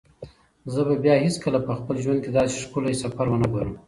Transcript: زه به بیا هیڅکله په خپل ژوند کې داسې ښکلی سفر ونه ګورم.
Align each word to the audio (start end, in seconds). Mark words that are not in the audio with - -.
زه 0.73 0.81
به 0.87 0.95
بیا 1.03 1.15
هیڅکله 1.25 1.59
په 1.67 1.73
خپل 1.79 1.95
ژوند 2.03 2.19
کې 2.23 2.31
داسې 2.37 2.55
ښکلی 2.65 2.95
سفر 3.03 3.25
ونه 3.29 3.47
ګورم. 3.53 3.71